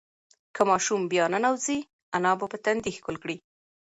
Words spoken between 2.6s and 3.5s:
تندي ښکل کړي.